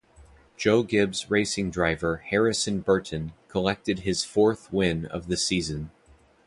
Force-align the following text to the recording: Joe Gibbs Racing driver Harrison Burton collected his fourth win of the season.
Joe 0.57 0.81
Gibbs 0.81 1.29
Racing 1.29 1.69
driver 1.69 2.17
Harrison 2.27 2.79
Burton 2.79 3.33
collected 3.47 3.99
his 3.99 4.23
fourth 4.25 4.73
win 4.73 5.05
of 5.05 5.27
the 5.27 5.37
season. 5.37 5.91